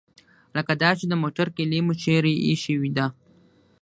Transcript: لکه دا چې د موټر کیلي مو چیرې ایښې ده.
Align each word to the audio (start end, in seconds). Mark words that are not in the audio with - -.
لکه 0.55 0.73
دا 0.81 0.91
چې 0.99 1.05
د 1.07 1.13
موټر 1.23 1.47
کیلي 1.55 1.79
مو 1.85 1.93
چیرې 2.01 2.33
ایښې 2.45 2.75
ده. 2.97 3.07